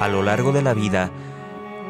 A 0.00 0.08
lo 0.08 0.22
largo 0.22 0.52
de 0.52 0.62
la 0.62 0.72
vida, 0.72 1.10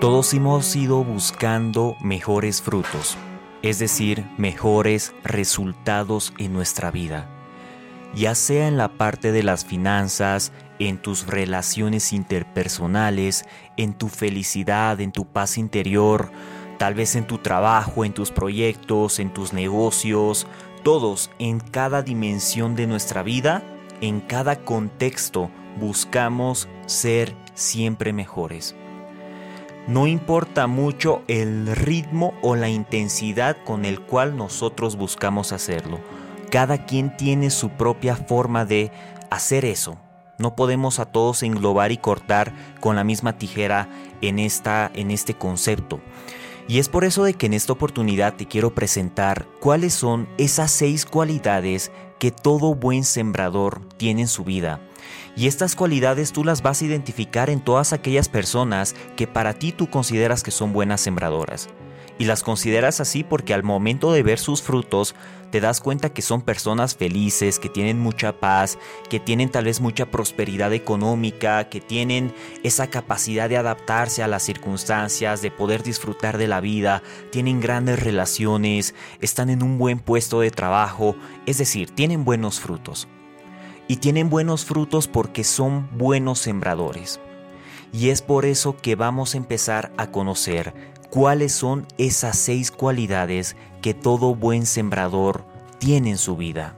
todos 0.01 0.35
hemos 0.35 0.75
ido 0.75 1.05
buscando 1.05 1.95
mejores 2.01 2.61
frutos, 2.61 3.17
es 3.63 3.79
decir, 3.79 4.27
mejores 4.37 5.15
resultados 5.23 6.35
en 6.37 6.53
nuestra 6.53 6.91
vida, 6.91 7.31
ya 8.13 8.35
sea 8.35 8.67
en 8.67 8.77
la 8.77 8.89
parte 8.89 9.31
de 9.31 9.45
las 9.45 9.65
finanzas, 9.65 10.51
en 10.81 10.99
tus 10.99 11.29
relaciones 11.29 12.13
interpersonales, 12.13 13.45
en 13.77 13.95
tu 13.95 14.09
felicidad, 14.09 15.01
en 15.01 15.13
tu 15.13 15.27
paz 15.27 15.57
interior, 15.57 16.33
tal 16.81 16.95
vez 16.95 17.15
en 17.15 17.29
tu 17.29 17.39
trabajo, 17.39 18.05
en 18.05 18.13
tus 18.13 18.33
proyectos, 18.33 19.21
en 19.21 19.33
tus 19.33 19.53
negocios, 19.53 20.49
todos 20.83 21.31
en 21.39 21.61
cada 21.61 22.03
dimensión 22.03 22.75
de 22.75 22.89
nuestra 22.89 23.23
vida, 23.23 23.63
en 24.01 24.21
cada 24.21 24.57
contexto, 24.57 25.49
buscamos 25.79 26.69
ser 26.87 27.37
siempre 27.55 28.13
mejores. 28.13 28.75
No 29.87 30.07
importa 30.07 30.67
mucho 30.67 31.23
el 31.27 31.75
ritmo 31.75 32.35
o 32.43 32.55
la 32.55 32.69
intensidad 32.69 33.57
con 33.65 33.85
el 33.85 34.01
cual 34.01 34.37
nosotros 34.37 34.97
buscamos 34.97 35.53
hacerlo. 35.53 35.99
Cada 36.51 36.85
quien 36.85 37.17
tiene 37.17 37.51
su 37.51 37.71
propia 37.71 38.15
forma 38.15 38.65
de 38.65 38.93
hacer 39.31 39.65
eso. 39.65 39.99
No 40.39 40.55
podemos 40.55 40.99
a 40.99 41.07
todos 41.07 41.43
englobar 41.43 41.93
y 41.93 41.97
cortar 41.97 42.53
con 42.81 42.97
la 42.97 43.05
misma 43.05 43.37
tijera 43.37 43.89
en, 44.21 44.39
esta, 44.39 44.91
en 44.95 45.11
este 45.11 45.35
concepto. 45.35 46.01
Y 46.69 46.79
es 46.79 46.89
por 46.89 47.05
eso 47.05 47.25
de 47.25 47.35
que 47.35 47.47
en 47.47 47.55
esta 47.55 47.73
oportunidad 47.73 48.35
te 48.35 48.47
quiero 48.47 48.75
presentar 48.75 49.47
cuáles 49.61 49.93
son 49.93 50.29
esas 50.39 50.71
seis 50.71 51.05
cualidades 51.05 51.91
que 52.21 52.31
todo 52.31 52.77
buen 52.77 53.03
sembrador 53.03 53.81
tiene 53.97 54.21
en 54.21 54.29
su 54.29 54.45
vida. 54.45 54.79
Y 55.37 55.49
estas 55.49 55.75
cualidades 55.75 56.33
tú 56.33 56.45
las 56.45 56.63
vas 56.63 56.81
a 56.81 56.85
identificar 56.85 57.51
en 57.51 57.61
todas 57.61 57.93
aquellas 57.93 58.29
personas 58.29 58.95
que 59.17 59.27
para 59.27 59.55
ti 59.55 59.73
tú 59.73 59.91
consideras 59.91 60.45
que 60.45 60.53
son 60.53 60.73
buenas 60.73 61.01
sembradoras 61.01 61.69
y 62.21 62.27
las 62.27 62.43
consideras 62.43 63.01
así 63.01 63.25
porque 63.25 63.55
al 63.55 63.63
momento 63.63 64.13
de 64.13 64.23
ver 64.23 64.39
sus 64.39 64.61
frutos 64.61 65.15
te 65.51 65.59
das 65.59 65.81
cuenta 65.81 66.13
que 66.13 66.21
son 66.21 66.43
personas 66.43 66.95
felices, 66.95 67.59
que 67.59 67.71
tienen 67.71 67.99
mucha 67.99 68.39
paz, 68.39 68.79
que 69.09 69.19
tienen 69.19 69.49
tal 69.49 69.65
vez 69.65 69.81
mucha 69.81 70.11
prosperidad 70.11 70.75
económica, 70.75 71.71
que 71.71 71.81
tienen 71.81 72.35
esa 72.63 72.89
capacidad 72.89 73.49
de 73.49 73.57
adaptarse 73.57 74.23
a 74.23 74.29
las 74.29 74.43
circunstancias, 74.43 75.41
de 75.41 75.51
poder 75.51 75.83
disfrutar 75.83 76.37
de 76.37 76.47
la 76.47 76.61
vida, 76.61 77.03
tienen 77.33 77.59
grandes 77.59 77.99
relaciones, 77.99 78.95
están 79.23 79.49
en 79.49 79.63
un 79.63 79.79
buen 79.79 79.99
puesto 79.99 80.41
de 80.41 80.51
trabajo, 80.51 81.17
es 81.47 81.57
decir, 81.57 81.91
tienen 81.91 82.27
buenos 82.27 82.61
frutos. 82.61 83.09
Y 83.89 83.97
tienen 83.97 84.29
buenos 84.29 84.67
frutos 84.67 85.09
porque 85.09 85.43
son 85.43 85.89
buenos 85.97 86.39
sembradores. 86.39 87.19
Y 87.93 88.11
es 88.11 88.23
por 88.23 88.45
eso 88.45 88.77
que 88.77 88.95
vamos 88.95 89.35
a 89.35 89.39
empezar 89.39 89.93
a 89.97 90.09
conocer 90.09 90.75
cuáles 91.11 91.53
son 91.53 91.87
esas 91.99 92.39
seis 92.39 92.71
cualidades 92.71 93.57
que 93.83 93.95
todo 93.95 94.35
buen 94.35 94.65
sembrador 94.65 95.45
tiene 95.79 96.11
en 96.11 96.19
su 96.19 96.37
vida. 96.37 96.77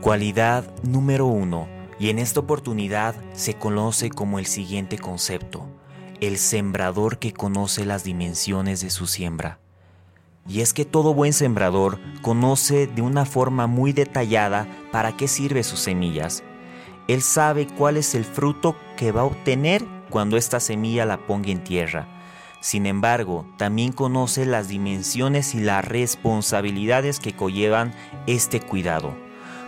Cualidad 0.00 0.64
número 0.82 1.26
uno, 1.26 1.68
y 1.98 2.08
en 2.08 2.18
esta 2.18 2.40
oportunidad 2.40 3.14
se 3.34 3.54
conoce 3.54 4.08
como 4.08 4.38
el 4.38 4.46
siguiente 4.46 4.96
concepto, 4.96 5.66
el 6.20 6.38
sembrador 6.38 7.18
que 7.18 7.32
conoce 7.32 7.84
las 7.84 8.04
dimensiones 8.04 8.80
de 8.80 8.90
su 8.90 9.06
siembra. 9.06 9.58
Y 10.48 10.62
es 10.62 10.72
que 10.72 10.84
todo 10.84 11.12
buen 11.12 11.32
sembrador 11.32 11.98
conoce 12.22 12.86
de 12.86 13.02
una 13.02 13.26
forma 13.26 13.66
muy 13.66 13.92
detallada 13.92 14.66
para 14.90 15.16
qué 15.16 15.28
sirve 15.28 15.62
sus 15.62 15.80
semillas. 15.80 16.42
Él 17.10 17.22
sabe 17.22 17.66
cuál 17.66 17.96
es 17.96 18.14
el 18.14 18.24
fruto 18.24 18.76
que 18.96 19.10
va 19.10 19.22
a 19.22 19.24
obtener 19.24 19.84
cuando 20.10 20.36
esta 20.36 20.60
semilla 20.60 21.04
la 21.04 21.18
ponga 21.26 21.50
en 21.50 21.64
tierra. 21.64 22.06
Sin 22.60 22.86
embargo, 22.86 23.46
también 23.56 23.90
conoce 23.90 24.46
las 24.46 24.68
dimensiones 24.68 25.56
y 25.56 25.60
las 25.60 25.84
responsabilidades 25.84 27.18
que 27.18 27.34
conllevan 27.34 27.92
este 28.28 28.60
cuidado. 28.60 29.12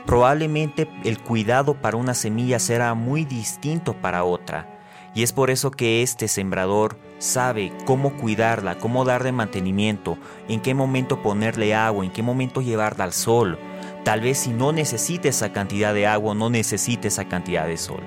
Probablemente 0.07 0.89
el 1.03 1.19
cuidado 1.19 1.75
para 1.75 1.97
una 1.97 2.15
semilla 2.15 2.61
será 2.61 2.95
muy 2.95 3.25
distinto 3.25 3.95
para 3.95 4.23
otra, 4.23 4.81
y 5.13 5.25
es 5.25 5.33
por 5.33 5.51
eso 5.51 5.73
que 5.73 6.03
este 6.03 6.29
sembrador 6.29 6.97
sabe 7.19 7.73
cómo 7.87 8.17
cuidarla, 8.19 8.79
cómo 8.79 9.05
darle 9.05 9.33
mantenimiento, 9.33 10.17
en 10.49 10.61
qué 10.61 10.75
momento 10.75 11.23
ponerle 11.23 11.75
agua, 11.75 12.05
en 12.05 12.13
qué 12.13 12.23
momento 12.23 12.61
llevarla 12.61 13.03
al 13.03 13.13
sol. 13.13 13.59
Tal 14.05 14.21
vez 14.21 14.39
si 14.39 14.51
no 14.51 14.73
necesite 14.73 15.29
esa 15.29 15.53
cantidad 15.53 15.95
de 15.95 16.07
agua, 16.07 16.35
no 16.35 16.51
necesite 16.51 17.09
esa 17.09 17.27
cantidad 17.27 17.67
de 17.67 17.77
sol. 17.77 18.03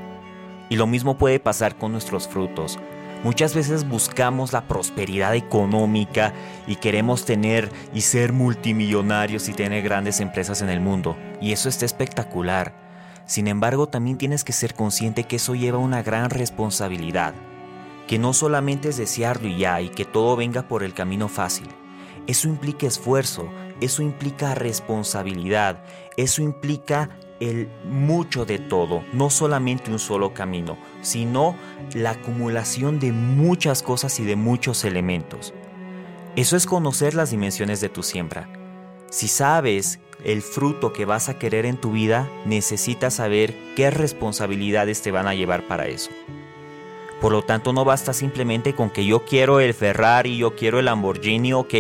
Y 0.70 0.76
lo 0.76 0.88
mismo 0.88 1.18
puede 1.18 1.40
pasar 1.40 1.78
con 1.78 1.92
nuestros 1.92 2.28
frutos. 2.28 2.80
Muchas 3.24 3.56
veces 3.56 3.88
buscamos 3.88 4.54
la 4.54 4.68
prosperidad 4.68 5.36
económica 5.36 6.34
y 6.68 6.76
queremos 6.76 7.26
tener 7.26 7.72
y 7.94 8.02
ser 8.02 8.34
multimillonarios 8.34 9.50
y 9.50 9.54
tener 9.54 9.84
grandes 9.84 10.20
empresas 10.20 10.62
en 10.62 10.70
el 10.70 10.80
mundo. 10.80 11.16
Y 11.42 11.52
eso 11.52 11.70
está 11.70 11.86
espectacular. 11.86 12.76
Sin 13.26 13.48
embargo, 13.48 13.88
también 13.88 14.18
tienes 14.18 14.44
que 14.44 14.54
ser 14.54 14.76
consciente 14.76 15.24
que 15.24 15.38
eso 15.38 15.56
lleva 15.56 15.80
una 15.80 16.04
gran 16.04 16.30
responsabilidad. 16.30 17.34
Que 18.08 18.20
no 18.20 18.34
solamente 18.34 18.90
es 18.90 18.98
desearlo 18.98 19.48
y 19.48 19.58
ya, 19.58 19.82
y 19.82 19.90
que 19.90 20.06
todo 20.06 20.36
venga 20.36 20.68
por 20.68 20.84
el 20.84 20.94
camino 20.94 21.28
fácil. 21.28 21.68
Eso 22.28 22.48
implica 22.48 22.86
esfuerzo, 22.86 23.50
eso 23.82 24.02
implica 24.02 24.56
responsabilidad, 24.56 25.84
eso 26.18 26.42
implica 26.42 27.10
el 27.40 27.70
mucho 27.84 28.46
de 28.46 28.60
todo, 28.60 29.04
no 29.12 29.30
solamente 29.30 29.92
un 29.92 30.00
solo 30.00 30.34
camino, 30.34 30.78
sino 31.02 31.56
la 31.94 32.12
acumulación 32.12 33.00
de 33.00 33.12
muchas 33.12 33.84
cosas 33.84 34.20
y 34.20 34.26
de 34.26 34.36
muchos 34.36 34.86
elementos. 34.86 35.54
Eso 36.36 36.58
es 36.58 36.66
conocer 36.66 37.14
las 37.14 37.32
dimensiones 37.32 37.82
de 37.82 37.90
tu 37.90 38.04
siembra. 38.04 38.50
Si 39.10 39.28
sabes 39.28 40.00
el 40.24 40.42
fruto 40.42 40.92
que 40.92 41.06
vas 41.06 41.30
a 41.30 41.38
querer 41.38 41.66
en 41.66 41.78
tu 41.78 41.92
vida, 41.92 42.30
necesitas 42.46 43.16
saber 43.16 43.56
qué 43.76 43.92
responsabilidades 43.92 45.02
te 45.02 45.12
van 45.12 45.28
a 45.28 45.36
llevar 45.36 45.68
para 45.68 45.88
eso. 45.88 46.10
Por 47.26 47.32
lo 47.32 47.42
tanto, 47.42 47.74
no 47.74 47.86
basta 47.86 48.14
simplemente 48.14 48.76
con 48.76 48.92
que 48.92 49.04
yo 49.04 49.26
quiero 49.26 49.60
el 49.60 49.74
Ferrari, 49.74 50.38
yo 50.38 50.56
quiero 50.56 50.78
el 50.78 50.86
Lamborghini, 50.86 51.54
ok. 51.54 51.74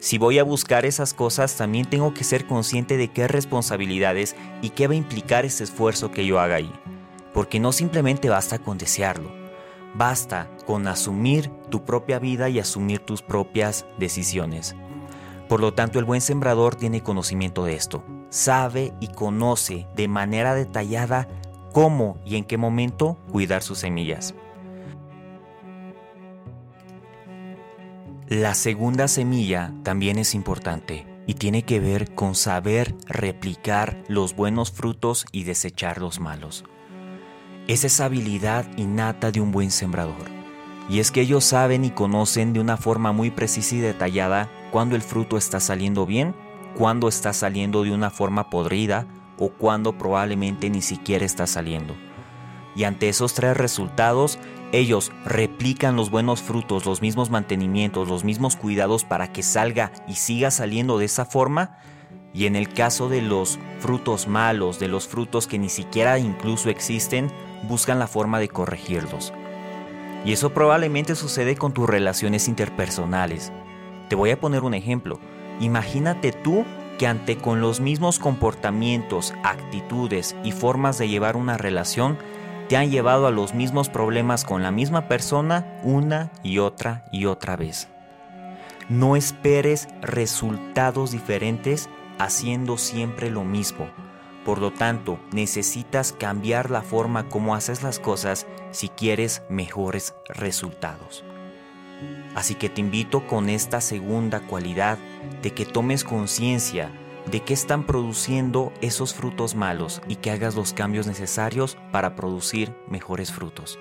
Si 0.00 0.18
voy 0.18 0.40
a 0.40 0.42
buscar 0.42 0.84
esas 0.84 1.14
cosas, 1.14 1.56
también 1.56 1.88
tengo 1.88 2.12
que 2.14 2.24
ser 2.24 2.48
consciente 2.48 2.96
de 2.96 3.06
qué 3.06 3.28
responsabilidades 3.28 4.34
y 4.60 4.70
qué 4.70 4.88
va 4.88 4.94
a 4.94 4.96
implicar 4.96 5.44
ese 5.44 5.62
esfuerzo 5.62 6.10
que 6.10 6.26
yo 6.26 6.40
haga 6.40 6.56
ahí. 6.56 6.72
Porque 7.32 7.60
no 7.60 7.70
simplemente 7.70 8.28
basta 8.28 8.58
con 8.58 8.76
desearlo, 8.76 9.30
basta 9.94 10.50
con 10.66 10.88
asumir 10.88 11.48
tu 11.70 11.84
propia 11.84 12.18
vida 12.18 12.48
y 12.48 12.58
asumir 12.58 12.98
tus 12.98 13.22
propias 13.22 13.86
decisiones. 13.98 14.74
Por 15.48 15.60
lo 15.60 15.74
tanto, 15.74 16.00
el 16.00 16.06
buen 16.06 16.22
sembrador 16.22 16.74
tiene 16.74 17.04
conocimiento 17.04 17.64
de 17.64 17.74
esto, 17.74 18.02
sabe 18.30 18.92
y 18.98 19.06
conoce 19.06 19.86
de 19.94 20.08
manera 20.08 20.56
detallada 20.56 21.28
cómo 21.72 22.18
y 22.24 22.34
en 22.34 22.42
qué 22.42 22.56
momento 22.56 23.16
cuidar 23.30 23.62
sus 23.62 23.78
semillas. 23.78 24.34
La 28.30 28.52
segunda 28.52 29.08
semilla 29.08 29.72
también 29.84 30.18
es 30.18 30.34
importante 30.34 31.06
y 31.26 31.32
tiene 31.32 31.62
que 31.62 31.80
ver 31.80 32.14
con 32.14 32.34
saber 32.34 32.94
replicar 33.06 34.02
los 34.06 34.36
buenos 34.36 34.70
frutos 34.70 35.24
y 35.32 35.44
desechar 35.44 35.98
los 35.98 36.20
malos. 36.20 36.66
Es 37.68 37.84
esa 37.84 38.04
habilidad 38.04 38.66
innata 38.76 39.30
de 39.30 39.40
un 39.40 39.50
buen 39.50 39.70
sembrador. 39.70 40.26
Y 40.90 40.98
es 40.98 41.10
que 41.10 41.22
ellos 41.22 41.42
saben 41.42 41.86
y 41.86 41.90
conocen 41.90 42.52
de 42.52 42.60
una 42.60 42.76
forma 42.76 43.12
muy 43.12 43.30
precisa 43.30 43.76
y 43.76 43.78
detallada 43.78 44.50
cuando 44.72 44.94
el 44.94 45.00
fruto 45.00 45.38
está 45.38 45.58
saliendo 45.58 46.04
bien, 46.04 46.34
cuando 46.76 47.08
está 47.08 47.32
saliendo 47.32 47.82
de 47.82 47.92
una 47.92 48.10
forma 48.10 48.50
podrida 48.50 49.06
o 49.38 49.48
cuando 49.48 49.96
probablemente 49.96 50.68
ni 50.68 50.82
siquiera 50.82 51.24
está 51.24 51.46
saliendo. 51.46 51.96
Y 52.76 52.84
ante 52.84 53.08
esos 53.08 53.32
tres 53.32 53.56
resultados, 53.56 54.38
ellos 54.72 55.12
replican 55.24 55.96
los 55.96 56.10
buenos 56.10 56.42
frutos, 56.42 56.84
los 56.84 57.00
mismos 57.00 57.30
mantenimientos, 57.30 58.08
los 58.08 58.24
mismos 58.24 58.56
cuidados 58.56 59.04
para 59.04 59.32
que 59.32 59.42
salga 59.42 59.92
y 60.06 60.14
siga 60.14 60.50
saliendo 60.50 60.98
de 60.98 61.06
esa 61.06 61.24
forma. 61.24 61.78
Y 62.34 62.46
en 62.46 62.56
el 62.56 62.68
caso 62.68 63.08
de 63.08 63.22
los 63.22 63.58
frutos 63.80 64.28
malos, 64.28 64.78
de 64.78 64.88
los 64.88 65.08
frutos 65.08 65.46
que 65.46 65.58
ni 65.58 65.70
siquiera 65.70 66.18
incluso 66.18 66.68
existen, 66.68 67.30
buscan 67.66 67.98
la 67.98 68.06
forma 68.06 68.38
de 68.38 68.48
corregirlos. 68.48 69.32
Y 70.24 70.32
eso 70.32 70.52
probablemente 70.52 71.14
sucede 71.14 71.56
con 71.56 71.72
tus 71.72 71.88
relaciones 71.88 72.48
interpersonales. 72.48 73.52
Te 74.08 74.16
voy 74.16 74.30
a 74.30 74.40
poner 74.40 74.64
un 74.64 74.74
ejemplo. 74.74 75.18
Imagínate 75.60 76.32
tú 76.32 76.64
que 76.98 77.06
ante 77.06 77.38
con 77.38 77.60
los 77.60 77.80
mismos 77.80 78.18
comportamientos, 78.18 79.32
actitudes 79.44 80.36
y 80.44 80.52
formas 80.52 80.98
de 80.98 81.08
llevar 81.08 81.36
una 81.36 81.56
relación, 81.56 82.18
te 82.68 82.76
han 82.76 82.90
llevado 82.90 83.26
a 83.26 83.30
los 83.30 83.54
mismos 83.54 83.88
problemas 83.88 84.44
con 84.44 84.62
la 84.62 84.70
misma 84.70 85.08
persona 85.08 85.80
una 85.82 86.30
y 86.42 86.58
otra 86.58 87.04
y 87.10 87.24
otra 87.24 87.56
vez. 87.56 87.88
No 88.88 89.16
esperes 89.16 89.88
resultados 90.02 91.10
diferentes 91.10 91.88
haciendo 92.18 92.76
siempre 92.76 93.30
lo 93.30 93.44
mismo. 93.44 93.88
Por 94.44 94.58
lo 94.58 94.72
tanto, 94.72 95.18
necesitas 95.32 96.12
cambiar 96.12 96.70
la 96.70 96.82
forma 96.82 97.28
como 97.28 97.54
haces 97.54 97.82
las 97.82 97.98
cosas 97.98 98.46
si 98.70 98.88
quieres 98.88 99.42
mejores 99.48 100.14
resultados. 100.28 101.24
Así 102.34 102.54
que 102.54 102.68
te 102.68 102.80
invito 102.80 103.26
con 103.26 103.48
esta 103.48 103.80
segunda 103.80 104.40
cualidad 104.40 104.98
de 105.42 105.52
que 105.52 105.66
tomes 105.66 106.04
conciencia 106.04 106.90
de 107.28 107.40
qué 107.40 107.54
están 107.54 107.84
produciendo 107.84 108.72
esos 108.80 109.14
frutos 109.14 109.54
malos 109.54 110.00
y 110.08 110.16
que 110.16 110.30
hagas 110.30 110.54
los 110.54 110.72
cambios 110.72 111.06
necesarios 111.06 111.76
para 111.92 112.16
producir 112.16 112.74
mejores 112.88 113.32
frutos. 113.32 113.78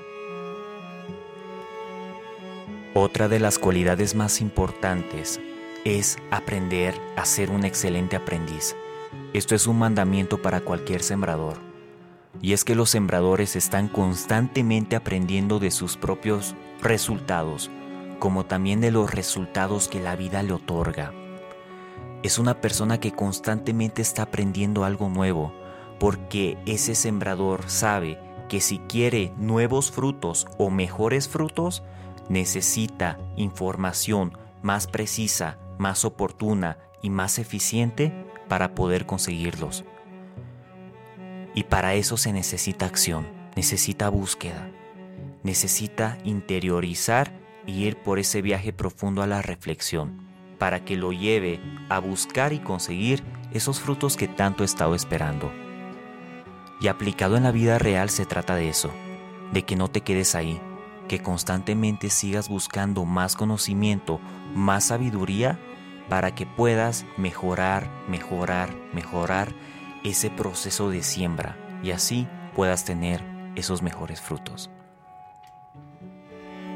Otra 2.94 3.28
de 3.28 3.40
las 3.40 3.60
cualidades 3.60 4.16
más 4.16 4.42
importantes 4.42 5.40
es 5.86 6.18
aprender 6.32 7.00
a 7.16 7.26
ser 7.26 7.52
un 7.52 7.64
excelente 7.64 8.16
aprendiz. 8.16 8.76
Esto 9.34 9.56
es 9.56 9.68
un 9.68 9.80
mandamiento 9.80 10.42
para 10.42 10.62
cualquier 10.62 11.04
sembrador. 11.04 11.58
Y 12.42 12.54
es 12.54 12.64
que 12.64 12.76
los 12.76 12.90
sembradores 12.90 13.56
están 13.56 13.88
constantemente 13.88 14.96
aprendiendo 14.96 15.60
de 15.60 15.72
sus 15.72 15.96
propios 15.96 16.56
resultados, 16.82 17.72
como 18.20 18.46
también 18.46 18.82
de 18.82 18.92
los 18.92 19.14
resultados 19.14 19.88
que 19.88 20.00
la 20.00 20.16
vida 20.16 20.44
le 20.44 20.54
otorga. 20.54 21.14
Es 22.24 22.40
una 22.40 22.60
persona 22.62 23.00
que 23.00 23.12
constantemente 23.12 24.02
está 24.02 24.24
aprendiendo 24.24 24.84
algo 24.84 25.10
nuevo, 25.10 25.54
porque 26.00 26.58
ese 26.66 26.96
sembrador 26.96 27.70
sabe 27.70 28.20
que 28.50 28.62
si 28.62 28.80
quiere 28.80 29.34
nuevos 29.38 29.92
frutos 29.92 30.48
o 30.58 30.70
mejores 30.70 31.28
frutos, 31.28 31.84
necesita 32.30 33.18
información 33.36 34.38
más 34.62 34.88
precisa, 34.88 35.60
más 35.78 36.06
oportuna 36.06 36.78
y 37.02 37.10
más 37.10 37.40
eficiente 37.40 38.14
para 38.48 38.74
poder 38.74 39.06
conseguirlos. 39.06 39.86
Y 41.54 41.64
para 41.64 41.94
eso 41.96 42.18
se 42.18 42.34
necesita 42.34 42.86
acción, 42.86 43.28
necesita 43.56 44.10
búsqueda, 44.10 44.70
necesita 45.44 46.18
interiorizar 46.24 47.32
y 47.66 47.86
ir 47.86 47.98
por 47.98 48.20
ese 48.20 48.42
viaje 48.42 48.74
profundo 48.74 49.22
a 49.22 49.28
la 49.28 49.42
reflexión, 49.42 50.27
para 50.58 50.84
que 50.84 50.96
lo 50.96 51.12
lleve 51.12 51.60
a 51.90 52.00
buscar 52.00 52.54
y 52.54 52.60
conseguir 52.60 53.24
esos 53.52 53.80
frutos 53.80 54.18
que 54.18 54.28
tanto 54.28 54.64
he 54.64 54.66
estado 54.66 54.96
esperando. 54.96 55.52
Y 56.80 56.88
aplicado 56.88 57.38
en 57.38 57.44
la 57.44 57.52
vida 57.52 57.80
real 57.80 58.10
se 58.10 58.26
trata 58.26 58.56
de 58.56 58.70
eso, 58.70 58.92
de 59.52 59.64
que 59.64 59.76
no 59.76 59.88
te 59.90 60.02
quedes 60.02 60.36
ahí, 60.36 60.60
que 61.08 61.22
constantemente 61.22 62.10
sigas 62.10 62.50
buscando 62.50 63.06
más 63.06 63.36
conocimiento, 63.36 64.20
más 64.54 64.86
sabiduría, 64.86 65.60
para 66.10 66.36
que 66.36 66.46
puedas 66.46 67.06
mejorar, 67.18 67.90
mejorar, 68.08 68.70
mejorar 68.94 69.54
ese 70.04 70.30
proceso 70.30 70.90
de 70.90 71.04
siembra 71.04 71.58
y 71.84 71.92
así 71.92 72.28
puedas 72.56 72.86
tener 72.86 73.24
esos 73.56 73.82
mejores 73.82 74.22
frutos. 74.22 74.70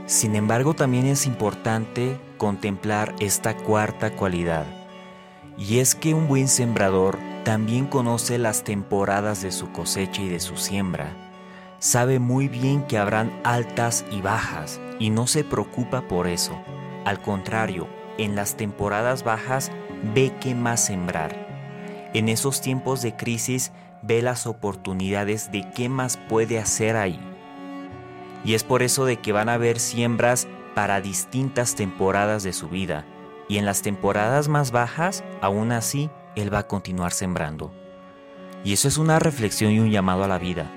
Sin 0.06 0.36
embargo, 0.36 0.74
también 0.74 1.06
es 1.06 1.25
importante 1.25 2.19
contemplar 2.42 3.14
esta 3.20 3.56
cuarta 3.56 4.16
cualidad, 4.16 4.66
y 5.60 5.78
es 5.78 5.94
que 5.94 6.16
un 6.16 6.28
buen 6.28 6.48
sembrador 6.48 7.20
también 7.46 7.86
conoce 7.86 8.40
las 8.40 8.64
temporadas 8.64 9.44
de 9.44 9.52
su 9.52 9.72
cosecha 9.72 10.24
y 10.24 10.28
de 10.28 10.40
su 10.40 10.58
siembra 10.58 11.16
sabe 11.78 12.18
muy 12.18 12.48
bien 12.48 12.82
que 12.88 12.98
habrán 12.98 13.32
altas 13.44 14.06
y 14.12 14.22
bajas 14.22 14.82
y 14.98 15.12
no 15.12 15.28
se 15.28 15.44
preocupa 15.44 16.08
por 16.08 16.26
eso. 16.26 16.60
Al 17.06 17.22
contrario, 17.22 17.88
en 18.18 18.36
las 18.36 18.58
temporadas 18.58 19.24
bajas 19.24 19.72
ve 20.16 20.34
qué 20.42 20.56
más 20.56 20.84
sembrar. 20.84 21.36
En 22.16 22.28
esos 22.28 22.60
tiempos 22.60 23.04
de 23.04 23.16
crisis 23.16 23.72
ve 24.02 24.24
las 24.24 24.48
oportunidades 24.48 25.52
de 25.52 25.70
qué 25.76 25.90
más 25.90 26.18
puede 26.18 26.58
hacer 26.58 26.96
ahí. 26.96 27.20
Y 28.44 28.56
es 28.56 28.64
por 28.64 28.82
eso 28.82 29.06
de 29.06 29.18
que 29.18 29.32
van 29.32 29.48
a 29.48 29.54
haber 29.54 29.80
siembras 29.80 30.48
para 30.75 31.01
distintas 31.01 31.75
temporadas 31.75 32.44
de 32.44 32.53
su 32.53 32.69
vida. 32.69 33.06
Y 33.47 33.57
en 33.57 33.65
las 33.65 33.81
temporadas 33.81 34.47
más 34.47 34.71
bajas, 34.71 35.23
aún 35.41 35.71
así, 35.71 36.09
él 36.35 36.53
va 36.53 36.59
a 36.59 36.68
continuar 36.68 37.12
sembrando. 37.12 37.73
Y 38.63 38.73
eso 38.73 38.88
es 38.88 38.97
una 38.97 39.19
reflexión 39.19 39.71
y 39.71 39.79
un 39.79 39.91
llamado 39.91 40.23
a 40.23 40.27
la 40.27 40.38
vida 40.38 40.71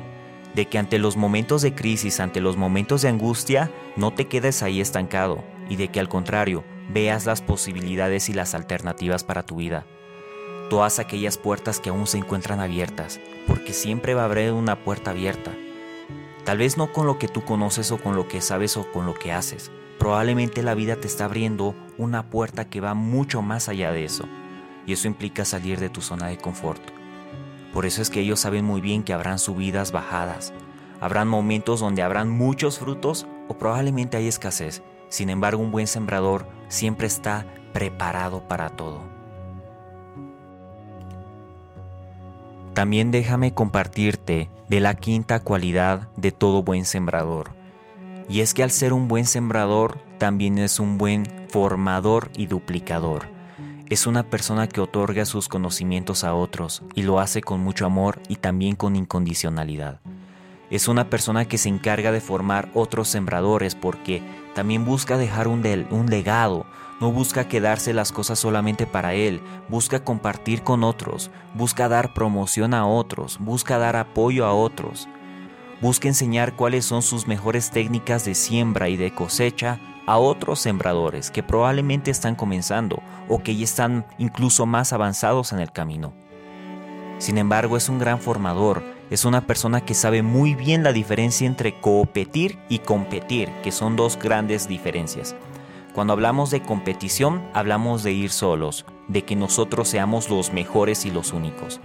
de 0.55 0.67
que 0.67 0.79
ante 0.79 0.99
los 0.99 1.17
momentos 1.17 1.63
de 1.63 1.75
crisis, 1.75 2.21
ante 2.21 2.41
los 2.41 2.57
momentos 2.57 3.03
de 3.03 3.09
angustia, 3.09 3.71
no 3.97 4.13
te 4.13 4.27
quedes 4.29 4.63
ahí 4.63 4.81
estancado 4.81 5.45
y 5.69 5.77
de 5.77 5.89
que 5.89 6.01
al 6.01 6.09
contrario, 6.09 6.65
veas 6.89 7.27
las 7.27 7.43
posibilidades 7.43 8.29
y 8.29 8.35
las 8.35 8.55
alternativas 8.55 9.25
para 9.25 9.45
tu 9.45 9.57
vida. 9.57 9.85
Todas 10.71 10.99
aquellas 10.99 11.39
puertas 11.39 11.81
que 11.81 11.91
aún 11.91 12.07
se 12.07 12.19
encuentran 12.19 12.61
abiertas, 12.61 13.21
porque 13.47 13.73
siempre 13.73 14.15
va 14.15 14.23
a 14.23 14.27
haber 14.27 14.53
una 14.53 14.85
puerta 14.85 15.11
abierta. 15.11 15.53
Tal 16.45 16.59
vez 16.59 16.77
no 16.77 16.93
con 16.93 17.07
lo 17.07 17.19
que 17.19 17.29
tú 17.29 17.43
conoces 17.45 17.91
o 17.91 17.99
con 17.99 18.17
lo 18.17 18.29
que 18.29 18.41
sabes 18.41 18.77
o 18.77 18.91
con 18.93 19.07
lo 19.07 19.15
que 19.15 19.33
haces. 19.33 19.71
Probablemente 19.99 20.63
la 20.63 20.75
vida 20.75 20.97
te 20.97 21.07
está 21.07 21.27
abriendo 21.27 21.75
una 21.99 22.31
puerta 22.31 22.69
que 22.69 22.81
va 22.81 22.95
mucho 22.95 23.43
más 23.43 23.69
allá 23.69 23.93
de 23.93 24.05
eso. 24.05 24.25
Y 24.87 24.93
eso 24.93 25.09
implica 25.09 25.45
salir 25.45 25.81
de 25.81 25.89
tu 25.89 26.01
zona 26.01 26.27
de 26.29 26.39
confort 26.39 26.95
por 27.75 27.87
eso 27.87 28.01
es 28.01 28.09
que 28.09 28.21
ellos 28.21 28.39
saben 28.39 28.65
muy 28.65 28.81
bien 28.81 29.03
que 29.03 29.13
habrán 29.13 29.41
subidas, 29.41 29.91
bajadas. 29.91 30.55
Habrán 31.01 31.27
momentos 31.27 31.81
donde 31.81 32.03
habrán 32.03 32.31
muchos 32.31 32.79
frutos 32.79 33.27
o 33.49 33.59
probablemente 33.59 34.17
hay 34.17 34.29
escasez. 34.29 34.81
Sin 35.09 35.29
embargo, 35.29 35.61
un 35.61 35.73
buen 35.73 35.89
sembrador 35.89 36.47
siempre 36.69 37.09
está 37.09 37.47
preparado 37.73 38.47
para 38.47 38.71
todo. 38.71 39.03
También 42.75 43.11
déjame 43.11 43.53
compartirte 43.53 44.51
de 44.69 44.79
la 44.79 44.95
quinta 44.95 45.41
cualidad 45.41 46.09
de 46.17 46.31
todo 46.31 46.63
buen 46.63 46.85
sembrador. 46.85 47.51
Y 48.29 48.41
es 48.41 48.55
que 48.55 48.63
al 48.63 48.71
ser 48.71 48.93
un 48.93 49.09
buen 49.09 49.27
sembrador, 49.27 49.99
también 50.19 50.59
es 50.59 50.81
un 50.81 50.99
buen 50.99 51.27
formador 51.49 52.31
y 52.37 52.47
duplicador. 52.47 53.29
Es 53.91 54.07
una 54.07 54.23
persona 54.23 54.67
que 54.67 54.81
otorga 54.81 55.27
sus 55.27 55.49
conocimientos 55.49 56.25
a 56.25 56.35
otros 56.35 56.83
y 56.95 57.03
lo 57.03 57.21
hace 57.21 57.43
con 57.43 57.61
mucho 57.61 57.85
amor 57.85 58.21
y 58.29 58.37
también 58.37 58.77
con 58.77 58.97
incondicionalidad. 58.97 60.01
Es 60.71 60.89
una 60.89 61.11
persona 61.11 61.45
que 61.45 61.59
se 61.59 61.69
encarga 61.69 62.11
de 62.11 62.23
formar 62.23 62.71
otros 62.75 63.09
sembradores 63.09 63.75
porque 63.75 64.23
también 64.55 64.85
busca 64.85 65.19
dejar 65.19 65.47
un, 65.47 65.63
legado, 66.09 66.65
no 67.01 67.13
busca 67.13 67.47
quedarse 67.47 67.93
las 67.93 68.11
cosas 68.11 68.39
solamente 68.39 68.87
para 68.87 69.15
él, 69.15 69.43
busca 69.69 70.03
compartir 70.03 70.63
con 70.63 70.83
otros, 70.83 71.31
busca 71.55 71.89
dar 71.89 72.15
promoción 72.15 72.73
a 72.73 72.87
otros, 72.87 73.39
busca 73.39 73.79
dar 73.79 73.97
apoyo 73.97 74.47
a 74.47 74.55
otros, 74.55 75.09
busca 75.81 76.09
enseñar 76.09 76.57
cuáles 76.57 76.85
son 76.85 77.03
sus 77.03 77.27
mejores 77.27 77.71
técnicas 77.71 78.25
de 78.25 78.35
siembra 78.35 78.89
y 78.89 78.97
de 78.97 79.15
cosecha 79.15 79.81
a 80.07 80.19
otros 80.19 80.61
sembradores 80.61 81.31
que 81.31 81.43
probablemente 81.43 82.11
están 82.11 82.35
comenzando 82.35 83.03
o 83.29 83.43
que 83.43 83.57
ya 83.57 83.65
están 83.65 84.07
incluso 84.19 84.67
más 84.67 84.93
avanzados 84.93 85.53
en 85.53 85.61
el 85.61 85.73
camino. 85.73 86.13
Sin 87.19 87.39
embargo, 87.39 87.77
es 87.77 87.89
un 87.89 87.99
gran 87.99 88.21
formador, 88.21 88.83
es 89.11 89.25
una 89.25 89.47
persona 89.47 89.81
que 89.81 89.95
sabe 89.95 90.23
muy 90.23 90.55
bien 90.55 90.83
la 90.83 90.93
diferencia 90.93 91.47
entre 91.47 91.81
competir 91.81 92.59
y 92.69 92.81
competir, 92.81 93.51
que 93.63 93.73
son 93.73 93.97
dos 93.97 94.19
grandes 94.19 94.69
diferencias. 94.69 95.35
Cuando 95.95 96.13
hablamos 96.13 96.51
de 96.51 96.61
competición, 96.61 97.49
hablamos 97.55 98.03
de 98.03 98.13
ir 98.13 98.31
solos, 98.31 98.85
de 99.07 99.25
que 99.25 99.37
nosotros 99.37 99.89
seamos 99.89 100.29
los 100.29 100.53
mejores 100.53 101.07
y 101.07 101.11
los 101.11 101.33
únicos. 101.33 101.81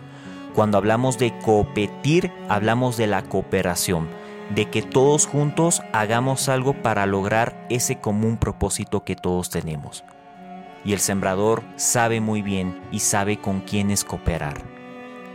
Cuando 0.53 0.77
hablamos 0.77 1.17
de 1.17 1.37
competir, 1.39 2.31
hablamos 2.49 2.97
de 2.97 3.07
la 3.07 3.23
cooperación, 3.23 4.07
de 4.53 4.69
que 4.69 4.81
todos 4.81 5.27
juntos 5.27 5.81
hagamos 5.93 6.49
algo 6.49 6.73
para 6.73 7.05
lograr 7.05 7.65
ese 7.69 7.99
común 7.99 8.37
propósito 8.37 9.03
que 9.03 9.15
todos 9.15 9.49
tenemos. 9.49 10.03
Y 10.83 10.93
el 10.93 10.99
sembrador 10.99 11.63
sabe 11.75 12.19
muy 12.19 12.41
bien 12.41 12.81
y 12.91 12.99
sabe 12.99 13.39
con 13.39 13.61
quiénes 13.61 14.03
cooperar. 14.03 14.61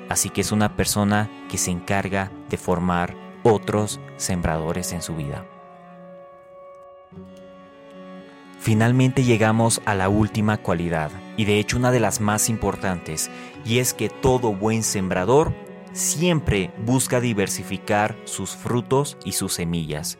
Así 0.08 0.30
que 0.30 0.40
es 0.40 0.52
una 0.52 0.76
persona 0.76 1.30
que 1.48 1.58
se 1.58 1.70
encarga 1.70 2.30
de 2.48 2.56
formar 2.56 3.14
otros 3.42 4.00
sembradores 4.16 4.92
en 4.92 5.02
su 5.02 5.14
vida. 5.14 5.44
Finalmente 8.58 9.24
llegamos 9.24 9.82
a 9.84 9.94
la 9.94 10.08
última 10.08 10.56
cualidad, 10.56 11.10
y 11.36 11.44
de 11.44 11.58
hecho 11.58 11.76
una 11.76 11.90
de 11.90 12.00
las 12.00 12.20
más 12.20 12.48
importantes, 12.48 13.30
y 13.64 13.78
es 13.78 13.94
que 13.94 14.08
todo 14.08 14.52
buen 14.52 14.82
sembrador 14.82 15.52
siempre 15.92 16.70
busca 16.84 17.20
diversificar 17.20 18.16
sus 18.24 18.50
frutos 18.50 19.16
y 19.24 19.32
sus 19.32 19.54
semillas. 19.54 20.18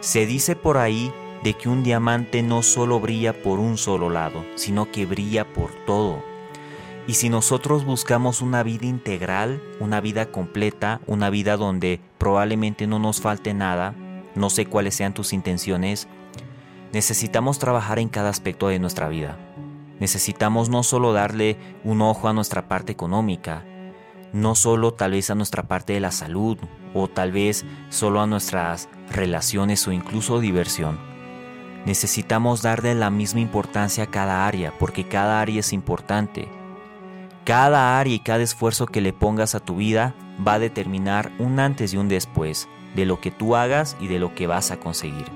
Se 0.00 0.26
dice 0.26 0.54
por 0.56 0.78
ahí 0.78 1.12
de 1.42 1.54
que 1.54 1.68
un 1.68 1.82
diamante 1.82 2.42
no 2.42 2.62
solo 2.62 3.00
brilla 3.00 3.42
por 3.42 3.58
un 3.58 3.76
solo 3.78 4.10
lado, 4.10 4.44
sino 4.54 4.90
que 4.90 5.06
brilla 5.06 5.52
por 5.52 5.70
todo. 5.86 6.22
Y 7.06 7.14
si 7.14 7.30
nosotros 7.30 7.84
buscamos 7.84 8.42
una 8.42 8.62
vida 8.62 8.86
integral, 8.86 9.62
una 9.80 10.00
vida 10.00 10.26
completa, 10.30 11.00
una 11.06 11.30
vida 11.30 11.56
donde 11.56 12.00
probablemente 12.18 12.86
no 12.86 12.98
nos 12.98 13.20
falte 13.20 13.54
nada, 13.54 13.94
no 14.34 14.50
sé 14.50 14.66
cuáles 14.66 14.94
sean 14.94 15.14
tus 15.14 15.32
intenciones, 15.32 16.06
necesitamos 16.92 17.58
trabajar 17.58 17.98
en 17.98 18.08
cada 18.08 18.28
aspecto 18.28 18.68
de 18.68 18.78
nuestra 18.78 19.08
vida. 19.08 19.47
Necesitamos 20.00 20.68
no 20.68 20.82
solo 20.82 21.12
darle 21.12 21.58
un 21.84 22.02
ojo 22.02 22.28
a 22.28 22.32
nuestra 22.32 22.68
parte 22.68 22.92
económica, 22.92 23.64
no 24.32 24.54
solo 24.54 24.92
tal 24.94 25.12
vez 25.12 25.30
a 25.30 25.34
nuestra 25.34 25.64
parte 25.64 25.94
de 25.94 26.00
la 26.00 26.10
salud 26.10 26.58
o 26.94 27.08
tal 27.08 27.32
vez 27.32 27.64
solo 27.88 28.20
a 28.20 28.26
nuestras 28.26 28.88
relaciones 29.10 29.86
o 29.88 29.92
incluso 29.92 30.40
diversión. 30.40 30.98
Necesitamos 31.86 32.62
darle 32.62 32.94
la 32.94 33.10
misma 33.10 33.40
importancia 33.40 34.04
a 34.04 34.10
cada 34.10 34.46
área 34.46 34.76
porque 34.78 35.08
cada 35.08 35.40
área 35.40 35.60
es 35.60 35.72
importante. 35.72 36.48
Cada 37.44 37.98
área 37.98 38.14
y 38.14 38.20
cada 38.20 38.42
esfuerzo 38.42 38.86
que 38.86 39.00
le 39.00 39.12
pongas 39.12 39.54
a 39.54 39.60
tu 39.60 39.76
vida 39.76 40.14
va 40.46 40.54
a 40.54 40.58
determinar 40.58 41.32
un 41.38 41.58
antes 41.58 41.94
y 41.94 41.96
un 41.96 42.08
después 42.08 42.68
de 42.94 43.06
lo 43.06 43.20
que 43.20 43.30
tú 43.30 43.56
hagas 43.56 43.96
y 44.00 44.08
de 44.08 44.18
lo 44.18 44.34
que 44.34 44.46
vas 44.46 44.70
a 44.70 44.78
conseguir. 44.78 45.26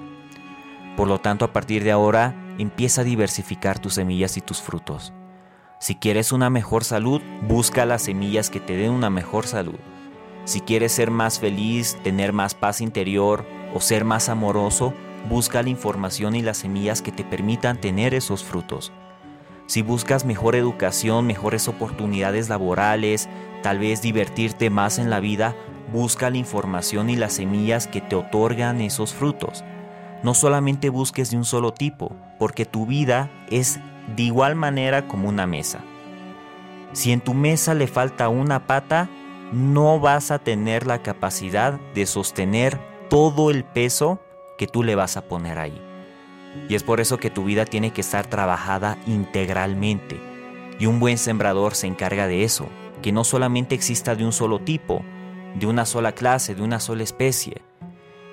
Por 0.96 1.08
lo 1.08 1.20
tanto, 1.20 1.44
a 1.44 1.52
partir 1.52 1.84
de 1.84 1.92
ahora, 1.92 2.34
empieza 2.58 3.00
a 3.00 3.04
diversificar 3.04 3.78
tus 3.78 3.94
semillas 3.94 4.36
y 4.36 4.40
tus 4.40 4.60
frutos. 4.60 5.12
Si 5.78 5.96
quieres 5.96 6.32
una 6.32 6.50
mejor 6.50 6.84
salud, 6.84 7.20
busca 7.48 7.84
las 7.86 8.02
semillas 8.02 8.50
que 8.50 8.60
te 8.60 8.76
den 8.76 8.92
una 8.92 9.10
mejor 9.10 9.46
salud. 9.46 9.78
Si 10.44 10.60
quieres 10.60 10.92
ser 10.92 11.10
más 11.10 11.38
feliz, 11.38 11.96
tener 12.02 12.32
más 12.32 12.54
paz 12.54 12.80
interior 12.80 13.44
o 13.74 13.80
ser 13.80 14.04
más 14.04 14.28
amoroso, 14.28 14.94
busca 15.28 15.62
la 15.62 15.70
información 15.70 16.34
y 16.34 16.42
las 16.42 16.58
semillas 16.58 17.02
que 17.02 17.12
te 17.12 17.24
permitan 17.24 17.80
tener 17.80 18.14
esos 18.14 18.44
frutos. 18.44 18.92
Si 19.66 19.82
buscas 19.82 20.24
mejor 20.24 20.54
educación, 20.54 21.26
mejores 21.26 21.68
oportunidades 21.68 22.48
laborales, 22.48 23.28
tal 23.62 23.78
vez 23.78 24.02
divertirte 24.02 24.70
más 24.70 24.98
en 24.98 25.10
la 25.10 25.20
vida, 25.20 25.54
busca 25.92 26.30
la 26.30 26.38
información 26.38 27.10
y 27.10 27.16
las 27.16 27.34
semillas 27.34 27.86
que 27.86 28.00
te 28.00 28.16
otorgan 28.16 28.80
esos 28.80 29.14
frutos. 29.14 29.64
No 30.22 30.34
solamente 30.34 30.90
busques 30.90 31.30
de 31.30 31.36
un 31.36 31.44
solo 31.44 31.72
tipo, 31.72 32.14
porque 32.42 32.66
tu 32.66 32.86
vida 32.86 33.30
es 33.50 33.78
de 34.16 34.24
igual 34.24 34.56
manera 34.56 35.06
como 35.06 35.28
una 35.28 35.46
mesa. 35.46 35.78
Si 36.92 37.12
en 37.12 37.20
tu 37.20 37.34
mesa 37.34 37.72
le 37.72 37.86
falta 37.86 38.28
una 38.28 38.66
pata, 38.66 39.08
no 39.52 40.00
vas 40.00 40.32
a 40.32 40.40
tener 40.40 40.84
la 40.84 41.02
capacidad 41.02 41.78
de 41.94 42.04
sostener 42.04 42.80
todo 43.08 43.52
el 43.52 43.62
peso 43.62 44.18
que 44.58 44.66
tú 44.66 44.82
le 44.82 44.96
vas 44.96 45.16
a 45.16 45.28
poner 45.28 45.60
ahí. 45.60 45.80
Y 46.68 46.74
es 46.74 46.82
por 46.82 47.00
eso 47.00 47.16
que 47.16 47.30
tu 47.30 47.44
vida 47.44 47.64
tiene 47.64 47.92
que 47.92 48.00
estar 48.00 48.26
trabajada 48.26 48.98
integralmente. 49.06 50.20
Y 50.80 50.86
un 50.86 50.98
buen 50.98 51.18
sembrador 51.18 51.76
se 51.76 51.86
encarga 51.86 52.26
de 52.26 52.42
eso, 52.42 52.66
que 53.02 53.12
no 53.12 53.22
solamente 53.22 53.76
exista 53.76 54.16
de 54.16 54.24
un 54.24 54.32
solo 54.32 54.58
tipo, 54.58 55.04
de 55.54 55.66
una 55.66 55.86
sola 55.86 56.10
clase, 56.10 56.56
de 56.56 56.62
una 56.62 56.80
sola 56.80 57.04
especie. 57.04 57.62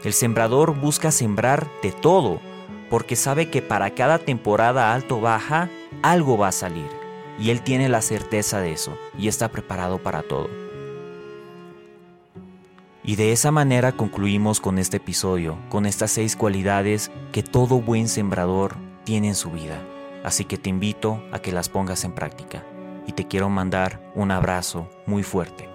El 0.03 0.13
sembrador 0.13 0.73
busca 0.73 1.11
sembrar 1.11 1.67
de 1.83 1.91
todo, 1.91 2.41
porque 2.89 3.15
sabe 3.15 3.49
que 3.49 3.61
para 3.61 3.91
cada 3.91 4.19
temporada 4.19 4.93
alto-baja 4.93 5.69
algo 6.01 6.37
va 6.37 6.49
a 6.49 6.51
salir, 6.51 6.89
y 7.39 7.51
él 7.51 7.61
tiene 7.61 7.89
la 7.89 8.01
certeza 8.01 8.59
de 8.59 8.71
eso, 8.71 8.97
y 9.17 9.27
está 9.27 9.49
preparado 9.49 9.99
para 9.99 10.23
todo. 10.23 10.49
Y 13.03 13.15
de 13.15 13.31
esa 13.31 13.51
manera 13.51 13.93
concluimos 13.93 14.59
con 14.59 14.77
este 14.77 14.97
episodio, 14.97 15.57
con 15.69 15.85
estas 15.85 16.11
seis 16.11 16.35
cualidades 16.35 17.11
que 17.31 17.43
todo 17.43 17.81
buen 17.81 18.07
sembrador 18.07 18.75
tiene 19.03 19.29
en 19.29 19.35
su 19.35 19.49
vida. 19.51 19.81
Así 20.23 20.45
que 20.45 20.57
te 20.57 20.69
invito 20.69 21.23
a 21.31 21.39
que 21.39 21.51
las 21.51 21.69
pongas 21.69 22.03
en 22.03 22.11
práctica, 22.11 22.63
y 23.07 23.13
te 23.13 23.27
quiero 23.27 23.49
mandar 23.49 24.11
un 24.15 24.31
abrazo 24.31 24.89
muy 25.05 25.23
fuerte. 25.23 25.69